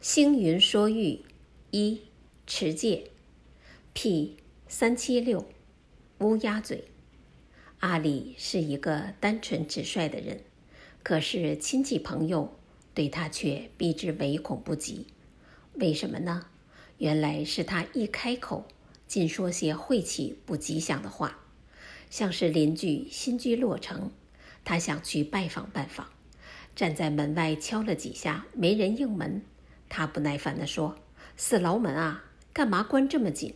[0.00, 1.22] 星云说喻
[1.72, 2.02] 一
[2.46, 3.10] 持戒
[3.94, 4.36] P
[4.68, 5.48] 三七六
[6.20, 6.84] 乌鸦嘴。
[7.80, 10.44] 阿里是一个单纯直率的人，
[11.02, 12.56] 可是亲戚朋友
[12.94, 15.08] 对他却避之唯恐不及。
[15.74, 16.46] 为什么呢？
[16.98, 18.68] 原来是他一开口，
[19.08, 21.40] 尽说些晦气不吉祥的话，
[22.08, 24.12] 像是邻居新居落成，
[24.64, 26.08] 他想去拜访拜访，
[26.76, 29.42] 站在门外敲了几下，没人应门。
[29.88, 30.96] 他不耐烦地说
[31.36, 33.54] ：“死牢门啊，干嘛关这么紧？”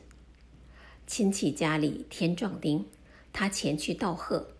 [1.06, 2.86] 亲戚家里添壮丁，
[3.32, 4.52] 他前去道贺，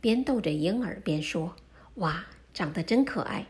[0.00, 1.54] 边逗着婴儿边说
[1.96, 3.46] ：“哇，长得真可爱，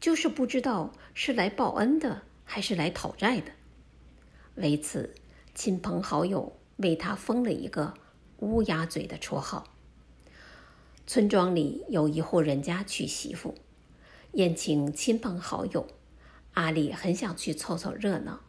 [0.00, 3.52] 就是不知道是来报恩的还是来讨债的。”
[4.54, 5.14] 为此，
[5.54, 7.94] 亲朋好友为他封了一个
[8.38, 9.68] “乌鸦嘴”的绰号。
[11.06, 13.54] 村庄里有一户人家娶媳妇，
[14.32, 15.86] 宴请亲朋好友。
[16.58, 18.40] 阿里很想去凑凑热闹，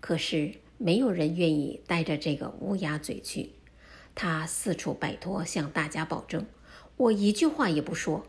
[0.00, 3.50] 可是没有人愿意带着这个乌鸦嘴去。
[4.14, 6.46] 他四处拜托，向大家保证
[6.96, 8.26] ：“我一句话也不说。”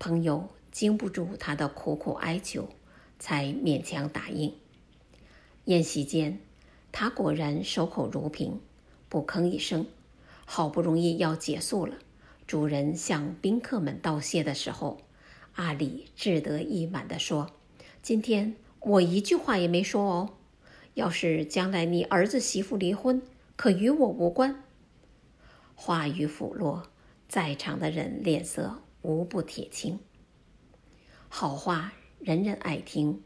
[0.00, 2.70] 朋友经不住他的苦苦哀求，
[3.18, 4.54] 才勉强答应。
[5.66, 6.40] 宴席间，
[6.90, 8.58] 他果然守口如瓶，
[9.10, 9.86] 不吭一声。
[10.46, 11.98] 好不容易要结束了，
[12.46, 15.02] 主人向宾客们道谢的时候，
[15.56, 17.50] 阿里志得意满地说。
[18.08, 20.30] 今天我一句话也没说哦，
[20.94, 23.20] 要是将来你儿子媳妇离婚，
[23.54, 24.64] 可与我无关。
[25.74, 26.88] 话语甫落，
[27.28, 30.00] 在场的人脸色无不铁青。
[31.28, 33.22] 好话人人爱听，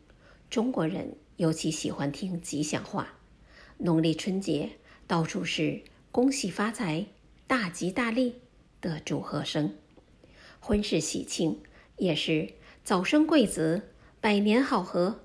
[0.51, 3.21] 中国人尤其喜欢听吉祥话。
[3.79, 4.71] 农历春节
[5.07, 7.07] 到处是恭喜发财、
[7.47, 8.41] 大吉大利
[8.81, 9.77] 的祝贺声，
[10.59, 11.63] 婚事喜庆
[11.99, 13.91] 也是早生贵子。
[14.23, 15.25] 百年好合，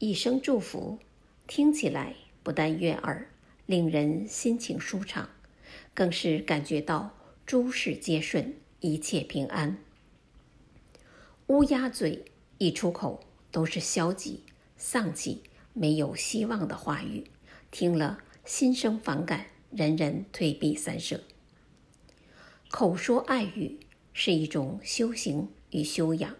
[0.00, 0.98] 一声祝福，
[1.46, 3.30] 听起来不但悦耳，
[3.66, 5.30] 令人心情舒畅，
[5.94, 7.16] 更是感觉到
[7.46, 9.78] 诸事皆顺，一切平安。
[11.46, 12.24] 乌鸦嘴
[12.58, 13.20] 一出口
[13.52, 14.42] 都是消极、
[14.76, 17.30] 丧气、没有希望的话语，
[17.70, 21.22] 听了心生反感，人人退避三舍。
[22.70, 23.78] 口说爱语
[24.12, 26.34] 是一种修行与修养。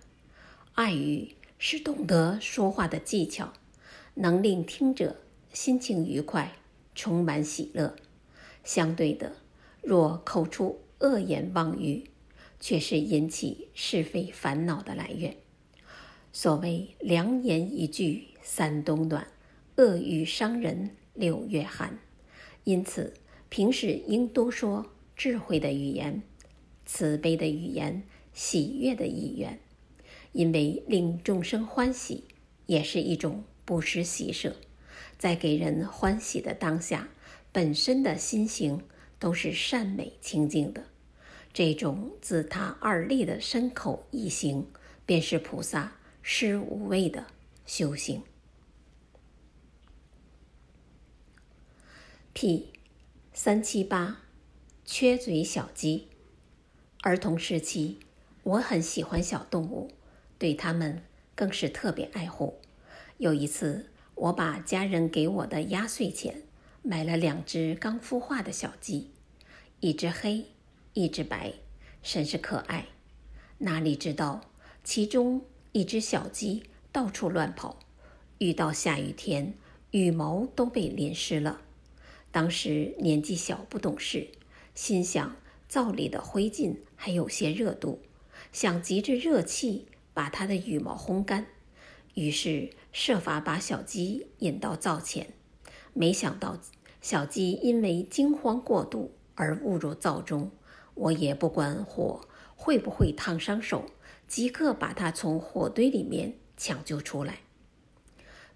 [0.78, 3.53] 爱语是懂得说话的技巧，
[4.15, 5.16] 能令听者
[5.53, 6.53] 心情愉快，
[6.94, 7.97] 充满喜乐。
[8.62, 9.33] 相对的，
[9.83, 12.05] 若口出恶言妄语，
[12.61, 15.37] 却是引起是非烦恼的来源。
[16.33, 19.27] 所谓良言一句三冬暖，
[19.78, 21.99] 恶语伤人六月寒。
[22.62, 23.15] 因此，
[23.49, 24.87] 平时应多说
[25.17, 26.22] 智慧的语言、
[26.87, 29.59] 慈悲的语言、喜悦的语言。
[30.33, 32.25] 因为令众生欢喜，
[32.66, 34.56] 也是一种布施喜舍，
[35.19, 37.09] 在给人欢喜的当下，
[37.50, 38.83] 本身的心行
[39.19, 40.84] 都是善美清净的。
[41.53, 44.69] 这种自他二利的身口意行，
[45.05, 47.27] 便是菩萨施无畏的
[47.67, 48.22] 修行。
[52.33, 52.72] P
[53.33, 54.21] 三七八，
[54.84, 56.09] 缺嘴小鸡。
[57.03, 57.99] 儿童时期，
[58.43, 59.91] 我很喜欢小动物。
[60.38, 61.03] 对他们
[61.34, 62.59] 更是特别爱护。
[63.19, 66.43] 有一次，我把家人给我的压岁钱
[66.82, 69.10] 买了两只刚孵化的小鸡，
[69.81, 70.44] 一只黑，
[70.94, 71.53] 一只白，
[72.03, 72.87] 甚是可爱。
[73.59, 74.50] 哪里知道，
[74.84, 76.62] 其中一只小鸡
[76.93, 77.81] 到处乱跑，
[78.38, 79.55] 遇到下雨天，
[79.91, 81.60] 羽毛都被淋湿了。
[82.31, 84.28] 当时年纪小，不懂事，
[84.75, 85.34] 心想
[85.69, 88.00] 灶里的灰烬还有些热度，
[88.53, 89.87] 想急着热气。
[90.19, 91.47] 把它的羽毛烘干，
[92.15, 95.29] 于是设法把小鸡引到灶前。
[95.93, 96.59] 没想到
[97.01, 100.51] 小鸡因为惊慌过度而误入灶中。
[100.95, 102.23] 我也不管火
[102.56, 103.87] 会不会烫伤手，
[104.27, 107.38] 即刻把它从火堆里面抢救出来。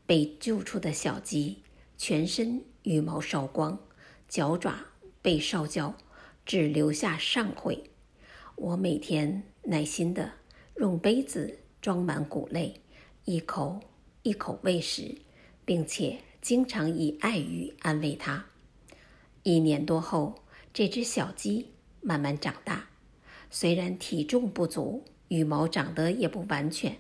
[0.05, 1.63] 被救出的小鸡
[1.97, 3.79] 全身羽毛烧光，
[4.27, 4.87] 脚爪
[5.23, 5.95] 被烧焦，
[6.45, 7.85] 只留下上喙。
[8.57, 10.42] 我每天耐心的。
[10.77, 12.81] 用杯子装满谷类，
[13.25, 13.81] 一口
[14.23, 15.17] 一口喂食，
[15.65, 18.47] 并且经常以爱语安慰它。
[19.43, 20.43] 一年多后，
[20.73, 22.89] 这只小鸡慢慢长大，
[23.51, 26.97] 虽然体重不足，羽毛长得也不完全，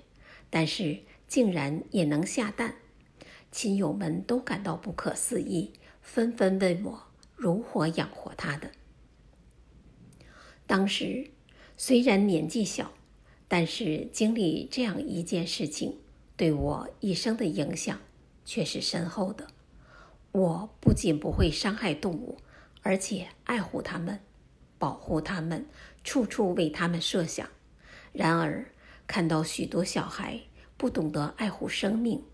[0.50, 2.76] 但是竟然也能下蛋。
[3.50, 7.02] 亲友们都感到不可思议，纷纷问我
[7.34, 8.70] 如何养活它的。
[10.66, 11.30] 当时
[11.76, 12.92] 虽然年纪小。
[13.54, 15.98] 但是经历这样一件事情，
[16.38, 18.00] 对我一生的影响
[18.46, 19.46] 却是深厚的。
[20.32, 22.38] 我不仅不会伤害动物，
[22.80, 24.20] 而且爱护它们，
[24.78, 25.66] 保护它们，
[26.02, 27.46] 处处为它们设想。
[28.14, 28.72] 然而，
[29.06, 30.40] 看到许多小孩
[30.78, 32.24] 不懂得爱护生命，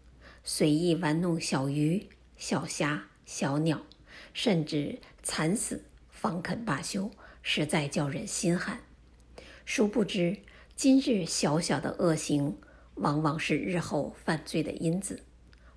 [0.44, 2.06] 随意玩弄小鱼、
[2.36, 3.84] 小虾、小鸟，
[4.32, 7.10] 甚至惨死方肯罢休，
[7.42, 8.78] 实在叫人心寒。
[9.64, 10.36] 殊不知，
[10.78, 12.56] 今日小小的恶行，
[12.94, 15.24] 往往是日后犯罪的因子。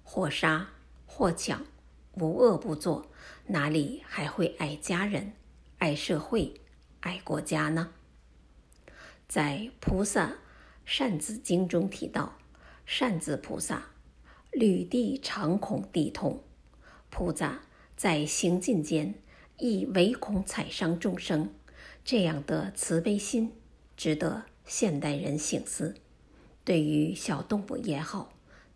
[0.03, 0.67] 或杀
[1.07, 1.65] 或抢，
[2.13, 3.07] 无恶不作，
[3.47, 5.33] 哪里还会爱家人、
[5.79, 6.53] 爱社会、
[6.99, 7.89] 爱国家呢？
[9.27, 10.37] 在《菩萨
[10.85, 12.37] 善子经》中提到，
[12.85, 13.87] 善自菩萨
[14.51, 16.43] 履地常恐地痛，
[17.09, 17.61] 菩萨
[17.97, 19.15] 在行进间
[19.57, 21.49] 亦唯恐踩伤众生，
[22.05, 23.51] 这样的慈悲心
[23.97, 25.93] 值得现代人醒思。
[26.63, 28.31] 对于小动物也好，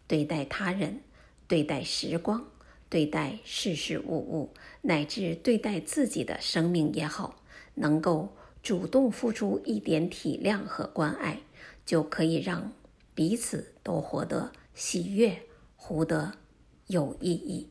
[0.07, 0.99] 对待他人、
[1.47, 2.45] 对待时光、
[2.89, 7.41] 对待事事物物，乃至对待自己的生命也好，
[7.75, 11.39] 能够主动付出一点体谅和关爱，
[11.85, 12.73] 就可以让
[13.13, 15.43] 彼此都活得喜悦，
[15.77, 16.33] 活得
[16.87, 17.69] 有意义。